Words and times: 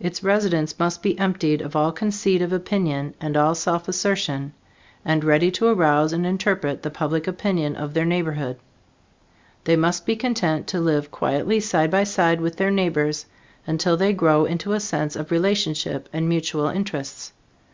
Its 0.00 0.24
residents 0.24 0.78
must 0.78 1.02
be 1.02 1.18
emptied 1.18 1.60
of 1.60 1.76
all 1.76 1.92
conceit 1.92 2.40
of 2.40 2.54
opinion 2.54 3.12
and 3.20 3.36
all 3.36 3.54
self 3.54 3.86
assertion, 3.86 4.54
and 5.04 5.22
ready 5.24 5.50
to 5.50 5.66
arouse 5.66 6.14
and 6.14 6.24
interpret 6.24 6.80
the 6.82 6.88
public 6.88 7.26
opinion 7.28 7.76
of 7.76 7.92
their 7.92 8.06
neighborhood. 8.06 8.58
They 9.64 9.76
must 9.76 10.06
be 10.06 10.16
content 10.16 10.66
to 10.68 10.80
live 10.80 11.10
quietly 11.10 11.60
side 11.60 11.90
by 11.90 12.04
side 12.04 12.40
with 12.40 12.56
their 12.56 12.70
neighbors, 12.70 13.26
until 13.66 13.98
they 13.98 14.14
grow 14.14 14.46
into 14.46 14.72
a 14.72 14.80
sense 14.80 15.16
of 15.16 15.30
relationship 15.30 16.08
and 16.14 16.26
mutual 16.30 16.68
interests. 16.68 17.32